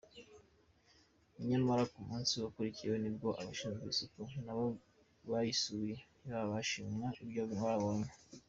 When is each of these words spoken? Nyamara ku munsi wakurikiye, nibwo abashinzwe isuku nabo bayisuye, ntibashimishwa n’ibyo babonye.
Nyamara 1.49 1.83
ku 1.91 1.99
munsi 2.07 2.33
wakurikiye, 2.43 2.93
nibwo 2.99 3.29
abashinzwe 3.41 3.85
isuku 3.93 4.21
nabo 4.45 4.65
bayisuye, 5.29 5.93
ntibashimishwa 6.25 7.09
n’ibyo 7.17 7.43
babonye. 7.59 8.09